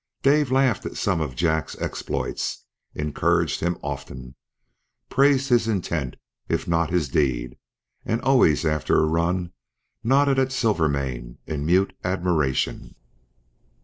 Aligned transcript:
Dave 0.23 0.51
laughed 0.51 0.87
at 0.87 0.97
some 0.97 1.21
of 1.21 1.35
Jack's 1.35 1.77
exploits, 1.79 2.65
encouraged 2.95 3.59
him 3.59 3.77
often, 3.83 4.33
praised 5.09 5.49
his 5.49 5.67
intent 5.67 6.15
if 6.49 6.67
not 6.67 6.89
his 6.89 7.07
deed; 7.07 7.55
and 8.03 8.19
always 8.21 8.65
after 8.65 8.97
a 8.99 9.05
run 9.05 9.51
nodded 10.03 10.39
at 10.39 10.51
Silvermane 10.51 11.37
in 11.45 11.67
mute 11.67 11.95
admiration. 12.03 12.95